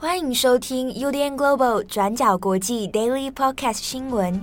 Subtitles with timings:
[0.00, 4.40] 欢迎收听 UDN Global 转角国际 Daily Podcast 新闻。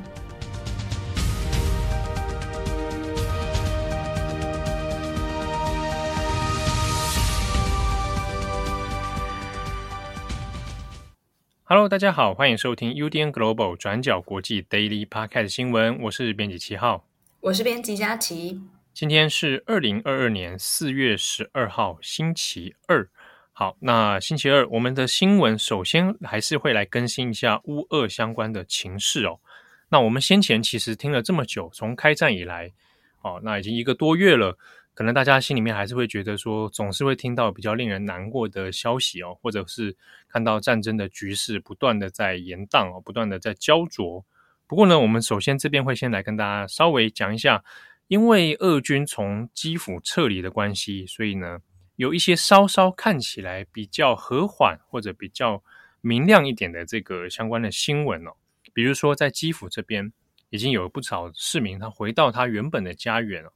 [11.63, 16.01] Hello，大家好，欢迎收听 UDN Global 转角国际 Daily Podcast 新闻。
[16.01, 17.05] 我是编辑七号，
[17.39, 18.59] 我是编辑佳琪。
[18.93, 23.09] 今天是二零二二年四月十二号，星期二。
[23.57, 29.39] 好，那星期二我们的新闻首先还是会来更新一下乌俄相关的情势哦。
[29.87, 32.73] 那我们先前其实听了这么久，从开战以来，
[33.21, 34.57] 哦，那已经一个多月了，
[34.93, 39.95] 可能大家心里面还是会觉得说，总是会听到比较令人难过的消息哦，或者是
[40.27, 44.25] 看到战争的局势不断的在延宕哦，不断的在焦灼。
[44.67, 47.63] 不过呢，我们首先这边会先来跟大家稍微讲一下。
[48.07, 51.59] 因为俄军从基辅撤离的关系，所以呢，
[51.95, 55.63] 有一些稍稍看起来比较和缓或者比较
[56.01, 58.33] 明亮一点的这个相关的新闻哦。
[58.73, 60.11] 比如说，在基辅这边，
[60.49, 63.53] 已经有不少市民他回到他原本的家园了。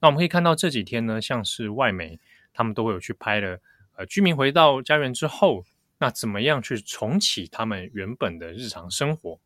[0.00, 2.18] 那我们可以看到这几天呢，像是外媒
[2.52, 3.60] 他们都会有去拍了，
[3.96, 5.64] 呃，居民回到家园之后，
[5.98, 9.38] 那怎么样去重启他们原本的日常生活？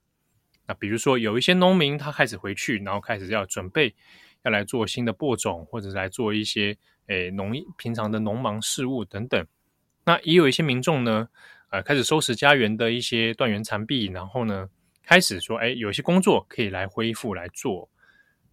[0.67, 3.95] 那比如说，有一些农民他开始回去，然后开始要准备。
[4.43, 9.47] 要来做新的播种，或者来做一些诶农平常的农忙事务等等。
[10.05, 11.29] 那也有一些民众呢，
[11.71, 14.69] 呃，开始收拾家园的一些断垣残壁，然后呢，
[15.03, 17.89] 开始说，诶，有些工作可以来恢复来做。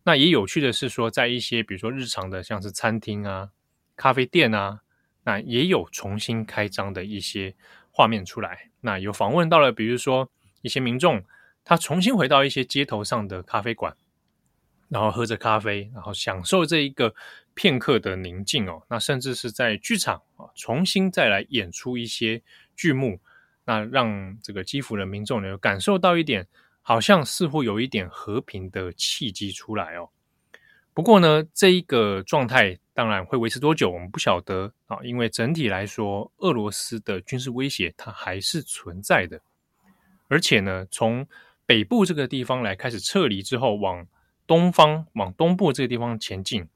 [0.03, 3.49] 那也有趣的是说，在一些比如说日常的，像是餐厅啊、
[3.95, 4.81] 咖啡店啊，
[5.23, 7.55] 那也有重新开张的一些
[7.91, 8.69] 画面出来。
[8.81, 10.29] 那有访问到了，比如说
[10.61, 11.23] 一些民众，
[11.63, 13.95] 他重新回到一些街头上的咖啡馆。
[14.93, 17.11] 然后喝着咖啡，然后享受这一个
[17.55, 18.83] 片刻的宁静哦。
[18.87, 22.39] 那甚至是在剧场啊，重新再来演出一些
[22.75, 23.19] 剧目，
[23.65, 26.47] 那让这个基辅的民众呢，有感受到一点，
[26.83, 30.09] 好像似乎有一点和平的契机出来哦。
[30.93, 34.99] 不过呢，这一个状态当然会维持多久，我们不晓得啊。
[35.01, 39.41] 因为整体来说，俄罗斯的军事威胁它还是存在的，
[40.27, 41.27] 而且呢，从
[41.65, 44.05] 北部这个地方来开始撤离之后，往
[44.45, 46.67] 东方往东部这个地方前进，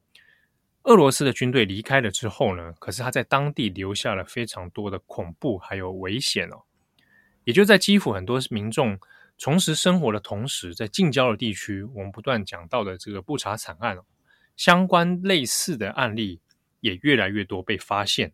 [0.83, 6.61] 俄罗斯的军队离开了之后呢，可是他在当地留下了非常多的恐怖还有危险哦。
[7.44, 8.97] 也就在基辅很多民众
[9.38, 14.05] 重拾生活的同时，在近郊的地区，我们不断讲到的这个布查惨案哦，
[14.55, 16.39] 相关类似的案例
[16.79, 18.31] 也越来越多被发现。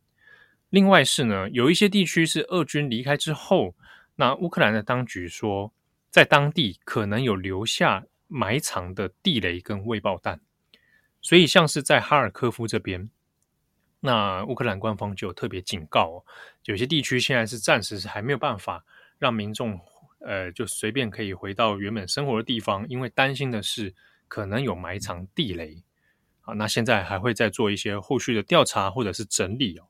[0.70, 3.76] 另外是呢，有一些地区是俄军离开之后，
[4.16, 5.74] 那乌克兰的当局说，
[6.12, 8.06] 在当地可能有留下。
[8.36, 10.42] 埋藏的地雷跟未爆弹，
[11.22, 13.08] 所以像是在哈尔科夫这边，
[14.00, 16.26] 那乌克兰官方就特别警告哦，
[16.66, 18.84] 有些地区现在是暂时是还没有办法
[19.20, 19.80] 让民众
[20.22, 23.94] 呃就随便可以回到原本生活的地方，因为担心的是
[24.28, 25.84] 可能有埋藏地雷。
[26.42, 29.86] 好，那现在还会再做一些后续的调查或者是整理哦。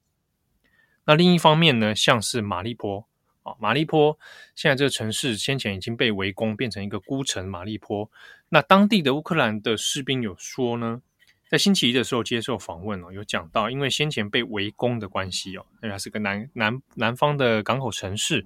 [1.05, 3.07] 那另一方面呢，像是马利波。
[3.43, 4.17] 啊，马利坡
[4.55, 7.47] 现在这个城市先前已经被围攻，变成一个孤城。
[7.47, 8.09] 马利坡，
[8.49, 11.01] 那当地的乌克兰的士兵有说呢，
[11.49, 18.45] 在星期一的时候接受访问哦，有讲到，因为先前被围攻的关系哦，那它是个南南南方的港口城市，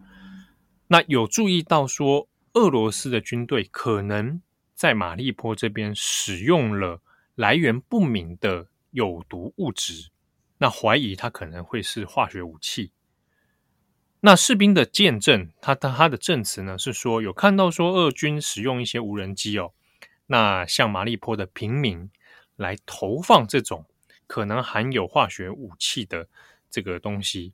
[0.88, 4.42] 那有注意到说，俄罗斯的军队可能
[4.74, 7.02] 在马利坡这边使用了
[7.36, 10.10] 来源不明的有毒物质，
[10.58, 12.92] 那怀疑它可能会是化学武器。
[14.28, 19.72] 那士兵的见证，他他他的证词呢是说，有看到说俄军使用一些无人机哦，
[20.26, 22.12] 那向马利坡的平民
[22.58, 23.86] 来投放这种
[24.28, 26.28] 可能含有化学武器的
[26.70, 27.54] 这个东西。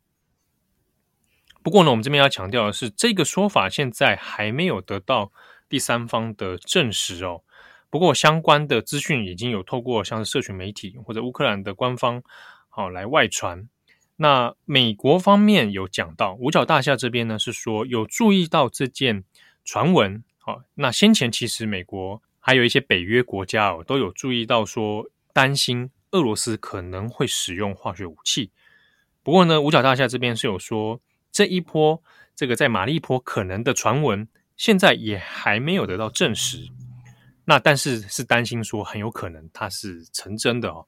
[1.62, 5.32] 不过呢，我们这边要强调的是，这个说法现在还没有得到
[5.70, 7.44] 第三方的证实哦。
[7.92, 12.24] 不过相关的资讯已经有透过像是社群媒体或者乌克兰的官方
[12.68, 13.70] 好来外传。
[14.16, 19.24] 那美国方面有讲到，五角大厦这边呢是说有注意到这件
[19.66, 28.52] 传闻，好，那先前其实美国还有一些北约国家哦都有注意到说担心俄罗斯可能会使用化学武器。
[29.24, 31.02] 不过呢，五角大厦这边是有说
[31.32, 32.02] 这一波
[32.36, 36.70] 这个在马利坡可能的传闻，现在也还没有得到证实。
[37.46, 40.86] 那但是是担心说很有可能它是成真的哦。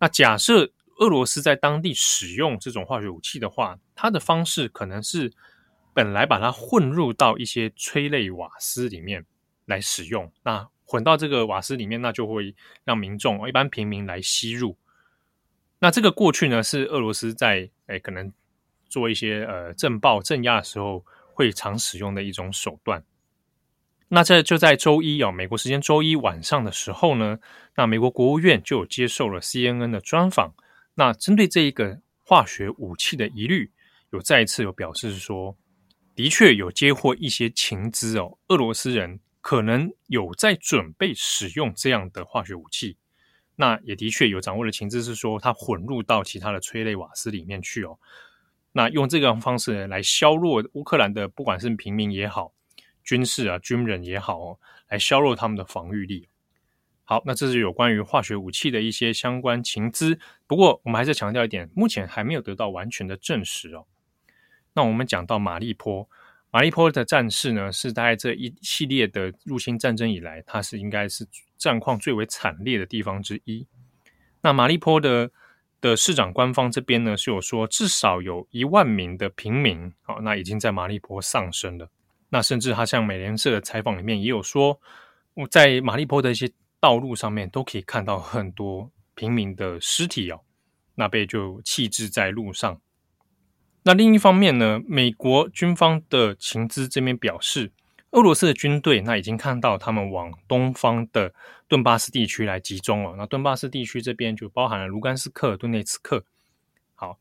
[0.00, 0.72] 那假设。
[0.98, 5.32] 俄罗斯在当地使用这种化学武器的话，它的方式可能是
[5.92, 9.24] 本来把它混入到一些催泪瓦斯里面
[9.66, 10.30] 来使用。
[10.42, 12.54] 那混到这个瓦斯里面，那就会
[12.84, 14.76] 让民众一般平民来吸入。
[15.78, 18.32] 那这个过去呢，是俄罗斯在诶可能
[18.88, 23.04] 做一些呃震爆镇压的时候会常使用的一种手段。
[24.08, 27.38] 那这就在周一啊，美国时间周一晚上的时候呢，
[27.74, 30.54] 那美国国务院就有接受了 CNN 的专访。
[30.94, 33.70] 那针对这一个化学武器的疑虑，
[34.10, 35.56] 有再一次有表示说，
[36.14, 42.96] 的确有接获一些情资哦，俄罗斯人可能有在准备使用这样的化学武器。
[43.56, 47.98] 那也的确有掌握的情资是说，它混入到其他的催泪瓦斯里面去哦。
[48.72, 52.52] 那用这个方式来削弱乌克兰的，不管是平民也好。
[53.04, 54.58] 军事啊，军人也好哦，
[54.88, 56.28] 来削弱他们的防御力。
[57.04, 60.18] 好，那这是有关于化学武器的一些相关情资。
[60.46, 63.84] 不过，我们还是强调一点，目前还没有得到完全的证实哦。
[64.72, 66.08] 那我们讲到马利坡，
[66.50, 71.26] 马利坡的战事呢，是大概这一系列的入侵战争以来，它是应该是
[71.58, 73.66] 战况最为惨烈的地方之一。
[74.40, 75.30] 那马利坡的
[75.82, 81.90] 的市长官方这边呢，是有说至少有一万名的平民，好，那已经在马利坡丧生了。
[82.30, 84.80] 那甚至他像美联社的采访里面也有说，
[85.34, 86.50] 我在马利坡的一些
[86.84, 90.42] 道路上面都可以看到很多平民的尸体哦，
[90.96, 92.78] 那被就弃置在路上。
[93.84, 97.72] 那另一方面呢，美国军方的情资这边表示，
[98.10, 101.32] 俄罗斯的军队那已经看到他们往东方的
[101.66, 103.14] 顿巴斯地区来集中了。
[103.16, 106.26] 那顿巴斯地区这边就包含了卢甘斯克、顿内茨克。
[106.94, 107.18] 好，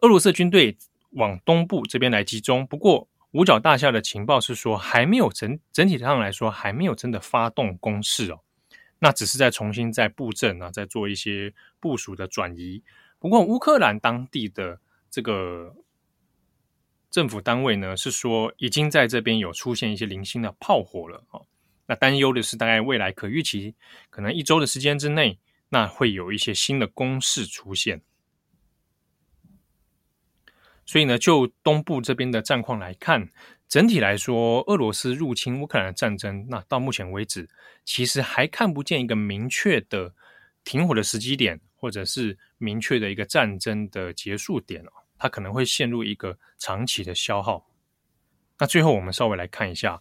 [0.00, 0.76] 俄罗斯军队
[1.10, 3.08] 往东部这边来集中，不过。
[3.34, 8.43] 五角大厦的情报是说，还没有整整体上来说，还没有真的发动攻势哦。
[8.98, 12.82] 那只是在重新在布阵啊，在做一些部署的转移。
[13.18, 14.80] 不过，乌克兰当地的
[15.10, 15.74] 这个
[17.10, 21.46] 政府单位呢，是说已经在这边有出现一些零星的炮火了哦。
[21.86, 23.74] 那担忧的是，大概未来可预期，
[24.10, 25.38] 可能一周的时间之内，
[25.68, 28.00] 那会有一些新的攻势出现。
[30.86, 33.30] 所以呢，就东部这边的战况来看，
[33.74, 37.50] 整体来说，俄罗斯入侵乌克兰的战争，那到目前为止，
[37.84, 40.14] 其实还看不见一个明确的
[40.62, 44.92] 停火的时机点，或者是明确的一个战争的结束点哦。
[45.18, 47.66] 它可能会陷入一个长期的消耗。
[48.60, 50.00] 那最后，我们稍微来看一下，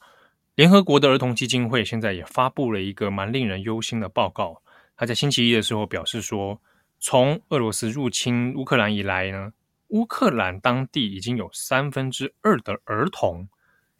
[0.53, 4.61] 联合国的儿童基金会现在也发布了一个蛮令人忧心的报告。
[4.95, 6.61] 他在星期一的时候表示说，
[6.99, 9.51] 从俄罗斯入侵乌克兰以来呢，
[9.87, 13.47] 乌克兰当地已经有三分之二的儿童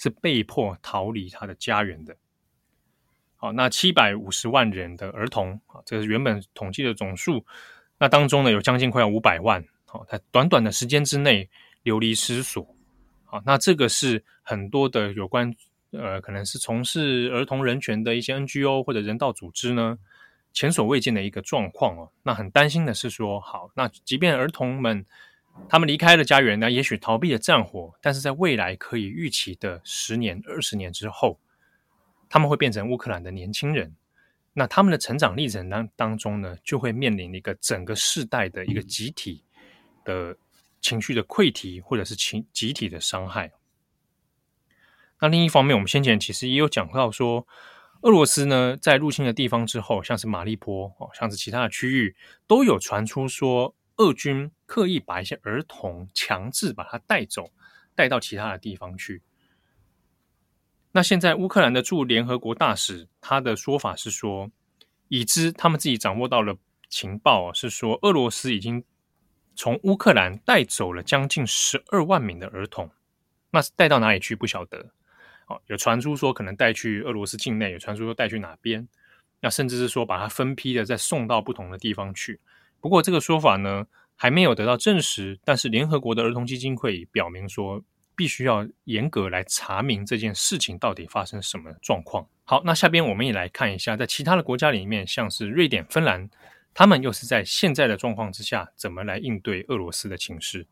[0.04, 2.14] 是被迫逃离他的家园的。
[3.38, 7.46] 好，那七百五十万人的儿童啊，这是原本统计的总数。
[7.98, 11.50] 那当中呢，有将近快要五百万，好，在短短的时间之内
[11.84, 12.68] 流离失所。
[13.24, 15.50] 好，那这个是很多的有关
[15.92, 19.98] 呃，可能是从事儿童人权的一些 NGO 或者人道组织呢，
[20.52, 22.12] 前所未见的一个状况哦。
[22.24, 25.06] 那很担心的是说，好，那即便儿童们。
[25.70, 31.40] 他们离开了家园呢，也许逃避了战火，但是在未来可以预期的十年、二十年之后，
[32.30, 33.96] 他们会变成乌克兰的年轻人。
[34.54, 39.44] 那他们的成长历程当当中呢，就会面临一个整个世代的一个集体
[40.04, 40.36] 的
[40.80, 43.52] 情绪的溃堤，或者是情集体的伤害。
[45.20, 47.48] 那另一方面，我们先前其实也有讲到说，
[48.02, 52.16] 俄罗斯呢在入侵的地方之后，像是马利坡哦，像是其他的区域，
[52.46, 53.74] 都有传出说。
[53.98, 57.52] 俄军刻意把一些儿童强制把他带走，
[57.96, 59.22] 带到其他的地方去。
[60.92, 64.52] 那现在乌克兰的驻联合国大使，他的说法是说，
[65.08, 66.56] 已知他们自己掌握到了
[66.90, 68.84] 情报，是说俄罗斯已经
[69.56, 72.90] 从乌克兰带走了将近十二万名的儿童。
[73.50, 74.92] 那带到哪里去不晓得。
[75.48, 78.88] 哦，有传出说可能带去俄罗斯境内，有传出说带去哪边。
[79.42, 82.40] 那甚至是说把它分批的再送到不同的地方去。
[82.84, 85.40] 不过这个说法呢，还没有得到证实。
[85.46, 87.82] 但是联合国的儿童基金会表明说，
[88.14, 92.28] 必须要严格来查明这件事情到底发生什么状况。
[92.44, 96.30] 好，那下边我们也来看一下，在其他的国家里面，像是瑞典、芬兰，
[96.74, 100.68] 他们又是在现在的状况之下，怎么来应对俄罗斯的情势？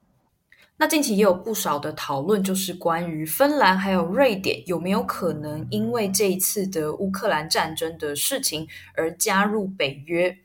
[0.76, 10.38] 那近期也有不少的讨论，就是关于芬兰还有瑞典有没有可能因为这一次的乌克兰战争的事情而加入北约。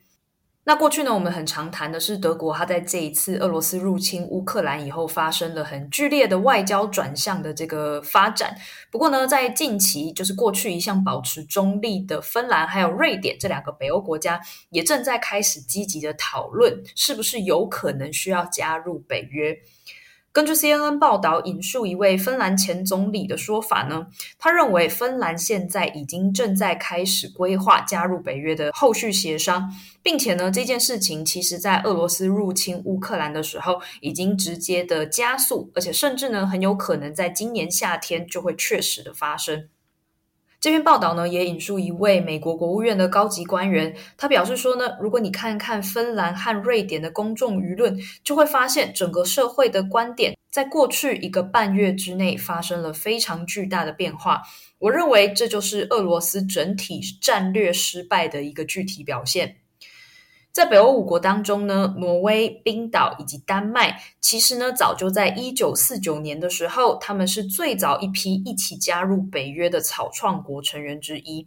[0.67, 8.53] 那过去呢，我们很常谈的是德国，它在这一次俄罗斯入侵乌克兰以后，发生了很剧烈的外交转向的这个发展。
[8.91, 19.57] 不过呢，在近期，就是过去一向保持中立的芬兰还有瑞典这两个北欧国家，也正在开始积极的讨论，是不是有可能需要加入北约。
[20.31, 24.05] 根据 CNN 报道，引述一位芬兰前总理的说法呢，
[24.37, 39.67] 他认为芬兰现在已经正在开始规划加入北约的后续协商，并且呢，这件事情其实在俄罗斯入侵乌克兰的时候已经直接的加速，而且甚至呢，很有可能在今年夏天就会确实的发生。
[40.59, 54.41] 这篇报道呢，也引述一位美国国务院的高级官员，他表示说呢，如果你看看芬兰和瑞典的公众舆论，就会发现整个社会的观点在过去一个半月之内发生了非常巨大的变化。
[54.79, 59.57] 我认为这就是俄罗斯整体战略失败的一个具体表现。
[60.57, 71.45] 在北欧五国当中呢，挪威、冰岛以及丹麦，其实呢，早就在一九四九年的时候，他们是最早一批一起加入北约的草创国成员之一。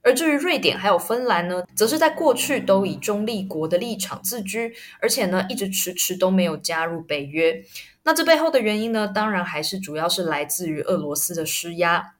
[0.00, 4.72] 而至于瑞典还有芬兰呢，则是在过去都以中立国的立场自居，
[5.02, 7.62] 而且呢，一直迟迟都没有加入北约。
[8.04, 12.14] 那这背后的原因呢，当然还是主要是来自于俄罗斯的施压。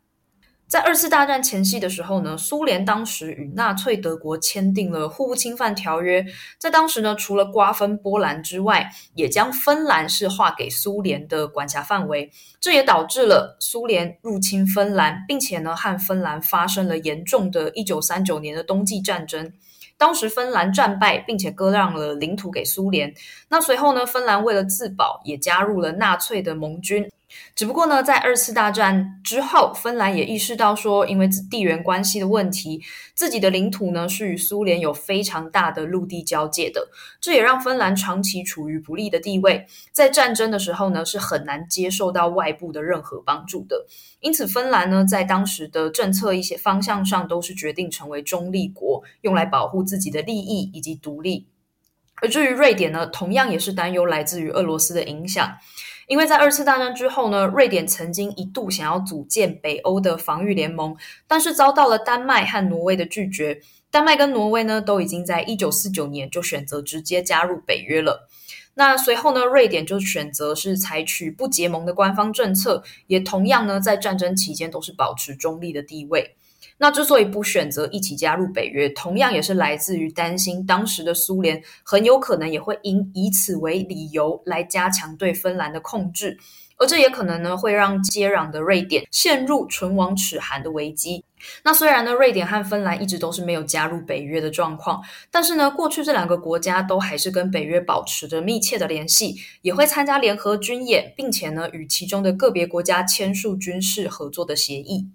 [0.68, 6.26] 在二次大战前夕的时候呢，苏联当时与纳粹德国签订了互不侵犯条约。
[6.58, 12.32] 在当时呢，除了瓜分波兰之外，也将芬兰是划给苏联的管辖范围。
[12.60, 19.52] 这也导致了苏联入侵芬兰，并且呢，和芬兰发生了严重的一九三九年的冬季战争。
[19.96, 23.14] 当时芬兰战败，并且割让了领土给苏联。
[23.48, 27.08] 那随后呢，芬兰为了自保，也加入了纳粹的盟军。
[27.56, 32.82] 只不过呢，在二次大战之后，芬兰也意识到说，因为地缘关系的问题，
[33.14, 36.88] 自己的领土呢是与苏联有非常大的陆地交界的，
[37.20, 43.86] 这也让芬兰长期处于不利的地位，在战争的时候呢是很难接受到外部的任何帮助的。
[44.20, 51.48] 因此，芬兰呢在当时的政策一些方向上都是决定成为中立国，用来保护自己的利益以及独立。
[52.22, 55.56] 而至于瑞典呢，同样也是担忧来自于俄罗斯的影响。
[56.06, 60.96] 因为在二次大战之后呢，瑞典曾经一度想要组建北欧的防御联盟，
[61.26, 63.60] 但是遭到了丹麦和挪威的拒绝。
[63.90, 68.28] 丹麦跟挪威呢，都已经在一九四九年就选择直接加入北约了。
[68.74, 76.36] 那随后呢，瑞典就选择是采取不结盟的官方政策，也同样呢，在战争期间都是保持中立的地位。
[76.78, 86.36] 那之所以不选择一起加入北约，同样也是来自于担心当时的苏联很有可能也会因以此为理由来加强对芬兰的控制，
[86.76, 91.24] 而这也可能呢会让接壤的瑞典陷入唇亡齿寒的危机。
[91.62, 105.08] 那虽然呢，瑞典和芬兰一直都是没有加入北约的状况，但是呢，过去这两个国家都还是跟北约保持着密切的联系，也会参加联合军演，并且呢与其中的个别国家签署军事合作的协议。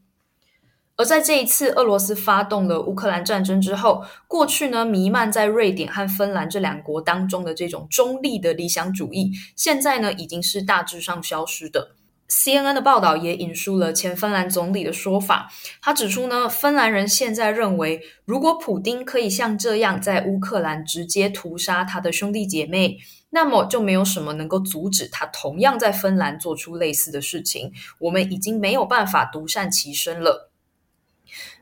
[1.01, 11.96] 而在这一次俄罗斯发动了乌克兰战争之后，过去呢弥漫在瑞典和芬兰这两国当中的这种中立的理想主义，现在呢已经是大致上消失的。
[12.29, 23.00] CNN 的报道也引述了前芬兰总理的说法，他指出呢，芬兰人现在认为，如果普丁可以像这样在乌克兰直接屠杀他的兄弟姐妹，
[23.31, 27.72] 那么就没有什么能够阻止他同样在芬兰做出类似的事情。
[27.98, 30.50] 我们已经没有办法独善其身了。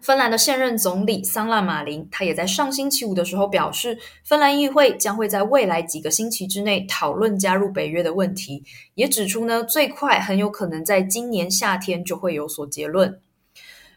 [0.02, 8.64] 芬兰的现任总理桑拉马林，他也在上星期五的时候表示，芬兰议会将会在未来几个星期之内讨论加入北约的问题，
[8.96, 13.20] 也指出呢，最快很有可能在今年夏天就会有所结论。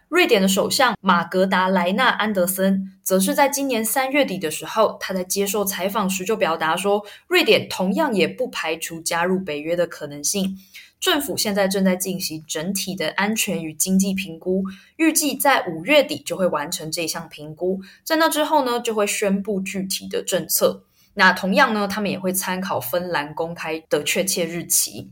[0.08, 10.58] 瑞典的首相玛格达莱纳·安德森，则是在今年三月底的时候，他在接受采访时就表达说，瑞典同样也不排除加入北约的可能性。
[11.02, 14.62] 政府现在正在进行整体的安全与经济评估，
[14.94, 17.80] 预计在五月底就会完成这项评估。
[18.04, 20.84] 在那之后呢，就会宣布具体的政策。
[21.14, 25.10] 那同样呢，他们也会参考芬兰公开的确切日期。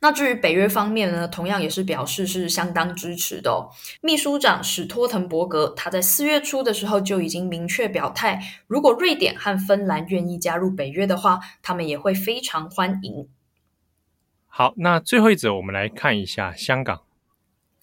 [0.00, 3.68] 那至于北约方面呢，同样也是表示是相当支持的。
[4.02, 13.28] 秘书长史托滕伯格他在四月初的时候就已经明确表态，如果瑞典和芬兰愿意加入北约的话，他们也会非常欢迎。
[14.58, 17.02] 好，那最后一则，我们来看一下香港。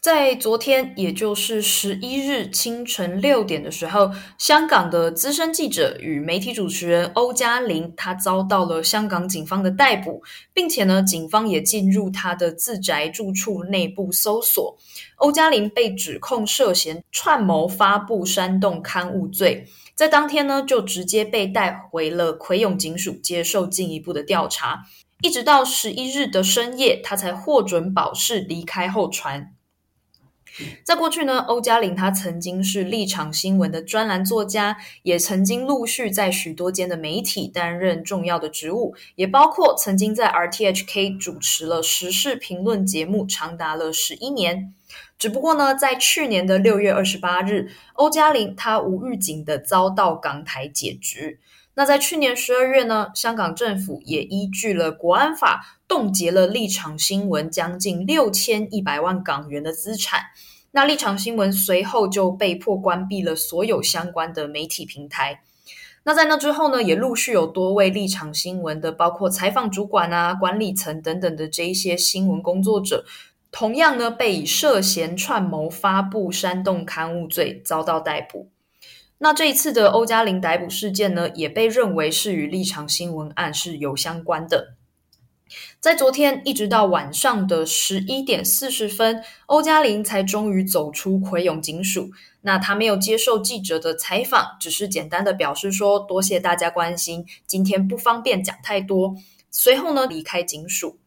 [0.02, 14.76] 在昨天，也就是十一日清晨六点的时候，香港的资深记者与媒体主持人欧嘉玲，她遭到了香港警方的逮捕，并且呢，警方也进入她的自宅住处内部搜索。
[15.18, 24.88] 欧嘉玲被指控涉嫌串谋发布煽动刊物罪，在当天呢，就直接被带回了葵涌警署接受进一步的调查。
[25.24, 29.54] 一直到十一日的深夜，他才获准保释离开后传。
[30.84, 44.76] 在过去呢，欧嘉玲她曾经是立场新闻的专栏作家，也曾经陆续在许多间的媒体担任重要的职务，也包括曾经在 RTHK 主持了时事评论节目，长达了十一年。
[45.18, 51.40] 只不过呢，在去年的六月二十八日，欧嘉玲她无预警的遭到港台解职。
[51.76, 60.22] 那在去年十二月呢，香港政府也依据了国安法，冻结了立场新闻将近六千一百万港元的资产。
[60.72, 65.42] 那立场新闻随后就被迫关闭了所有相关的媒体平台。
[66.04, 73.06] 那在那之后呢，也陆续有多位立场新闻的，包括采访主管啊、管理层等等的这一些新闻工作者，
[73.52, 78.53] 同样呢，被以涉嫌串谋发布煽动刊物罪遭到逮捕。
[79.24, 84.76] 那这一次的欧嘉玲逮捕事件呢，也被认为是与立场新闻案是有相关的。
[85.80, 92.10] 在昨天一直到晚上的十一点四十分，欧嘉玲才终于走出葵涌警署。
[92.42, 99.16] 那她没有接受记者的采访，只是简单的表示说：“多谢大家关心，今天不方便讲太多。”
[99.50, 101.00] 随后呢，离开警署。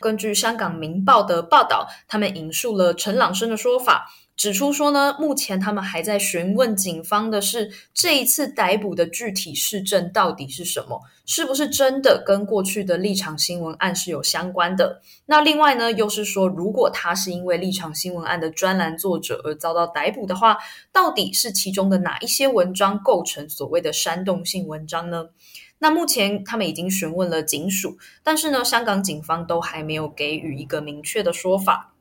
[0.00, 4.10] 根据香港《明报》的报道，他们引述了陈朗生的说法。
[4.34, 15.00] 指出说呢，目前他们还在询问警方的是这一次逮捕的具体事证到底是什么，是不是真的跟过去的立场新闻案是有相关的？
[15.26, 20.56] 那另外呢，又是说，如果他是因为立场新闻案的专栏作者而遭到逮捕的话，
[20.90, 25.26] 到底是其中的哪一些文章构成所谓的煽动性文章呢？
[25.78, 31.91] 那目前他们已经询问了警署，但是呢，香港警方都还没有给予一个明确的说法。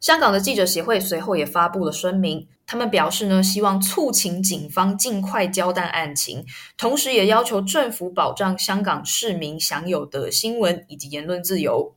[0.00, 6.44] 香港的记者协会随后也发布了声明，他们表示呢，希望促请警方尽快交代案情，
[6.76, 11.94] 同时也要求政府保障香港市民享有的新闻以及言论自由。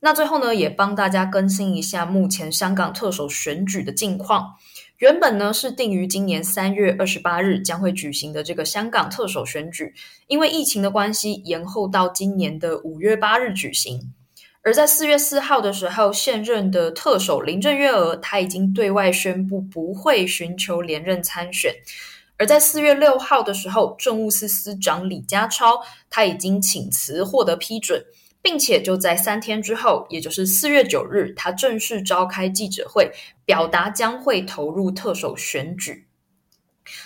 [0.00, 4.54] 那最后呢，也帮大家更新一下目前香港特首选举的近况。
[4.98, 9.92] 原本呢是定于今年三月二十八日将会举行的这个香港特首选举，
[10.26, 14.14] 因为疫情的关系，延后到今年的五月八日举行。
[14.66, 21.72] 而在四月四号的时候，现任的特首林郑月娥，他已经对外宣布不会寻求连任参选。
[22.36, 28.04] 而在四月六号的时候，政务司司长李家超，他已经请辞获得批准，
[28.42, 33.12] 并且就在三天之后，也就是四月九日，他正式召开记者会，
[33.44, 36.08] 表达将会投入特首选举。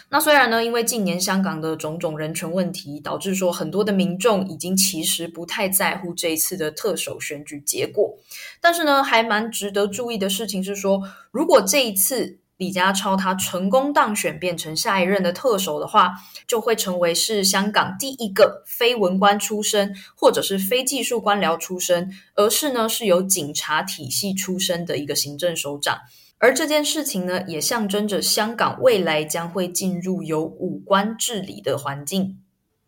[0.08, 8.16] 那虽然呢，因为近年香港的种种人权问题，导致说很多的民众已经其实不太在乎这一次的特首选举结果，
[8.60, 16.12] 但是呢，还蛮值得注意的事情是说，如果这一次李家超他成功当选，变成下一任的特首的话，
[16.46, 26.00] 就会成为是香港第一个非文官出身，或者是非技术官僚出身，而是呢是由警察体系出身的一个行政首长。
[26.42, 32.38] 而这件事情呢，也象征着香港未来将会进入由五官治理的环境。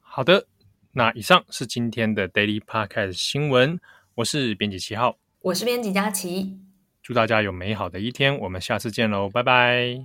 [0.00, 0.46] 好的，
[0.92, 3.78] 那以上是今天的 Daily Podcast 新闻，
[4.14, 6.58] 我是编辑七号，我是编辑佳琪，
[7.02, 10.02] 祝大家有美好的一天，我们下次见喽，拜拜。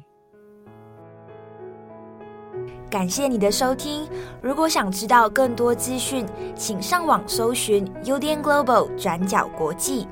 [2.90, 4.06] 感谢你的收听，
[4.42, 10.06] 如果想知道更多资讯，请上网搜寻 UDN Global 转角国际。